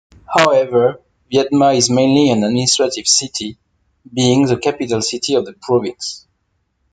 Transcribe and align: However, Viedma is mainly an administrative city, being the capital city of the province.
However, 0.33 0.99
Viedma 1.31 1.77
is 1.77 1.91
mainly 1.91 2.31
an 2.31 2.43
administrative 2.43 3.05
city, 3.05 3.59
being 4.11 4.47
the 4.47 4.57
capital 4.57 4.99
city 5.03 5.35
of 5.35 5.45
the 5.45 5.53
province. 5.53 6.25